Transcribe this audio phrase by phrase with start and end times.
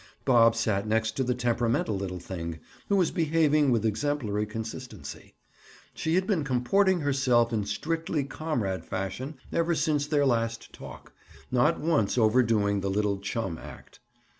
[0.25, 2.59] Bob sat next to the temperamental little thing
[2.89, 5.35] who was behaving with exemplary consistency.
[5.93, 11.13] She had been comporting herself in strictly comrade fashion ever since their last talk,
[11.51, 13.99] not once overdoing the little chum act.